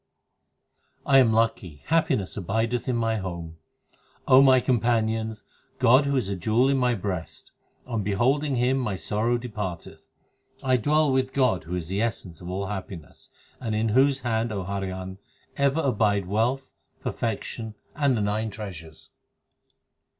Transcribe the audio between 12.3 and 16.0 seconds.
of all happiness, And in whose hand, O Harihan, ever